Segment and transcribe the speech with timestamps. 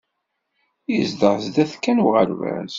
[0.93, 2.69] Yezdeɣ sdat kan uɣerbaz.